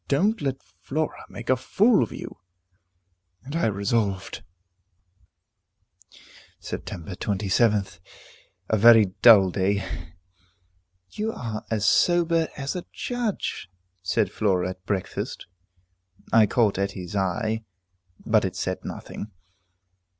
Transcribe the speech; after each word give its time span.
Don't 0.07 0.41
let 0.41 0.57
Flora 0.79 1.27
make 1.29 1.47
a 1.47 1.55
fool 1.55 2.01
of 2.01 2.11
you." 2.11 2.39
And 3.43 3.55
I 3.55 3.67
resolved 3.67 4.41
Sept. 6.59 6.85
27th. 7.03 7.99
A 8.69 8.77
very 8.77 9.13
dull 9.21 9.51
day. 9.51 9.85
"You 11.11 11.31
are 11.33 11.63
as 11.69 11.85
sober 11.85 12.47
as 12.57 12.75
a 12.75 12.85
judge," 12.91 13.69
said 14.01 14.31
Flora 14.31 14.71
at 14.71 14.83
breakfast. 14.87 15.45
I 16.33 16.47
caught 16.47 16.79
Etty's 16.79 17.15
eye, 17.15 17.63
but 18.25 18.43
it 18.43 18.55
said 18.55 18.83
nothing. 18.83 19.29